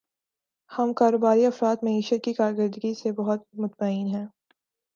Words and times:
ہم 0.71 0.93
کاروباری 0.93 1.45
افراد 1.45 1.77
معیشت 1.83 2.23
کی 2.23 2.33
کارکردگی 2.33 2.93
سے 2.93 3.11
بہت 3.11 3.41
مطمئن 3.55 4.07
ہیں 4.07 4.25